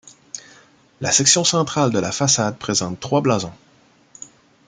La 0.99 1.11
section 1.11 1.43
centrale 1.43 1.91
de 1.91 1.99
la 1.99 2.11
façade 2.11 2.57
présente 2.57 2.99
trois 2.99 3.21
blasons. 3.21 3.53